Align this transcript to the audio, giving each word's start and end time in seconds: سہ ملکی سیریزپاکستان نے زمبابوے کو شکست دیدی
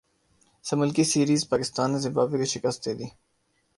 سہ 0.65 0.73
ملکی 0.79 1.03
سیریزپاکستان 1.11 1.87
نے 1.91 1.99
زمبابوے 2.05 2.37
کو 2.41 2.47
شکست 2.53 2.79
دیدی 2.85 3.07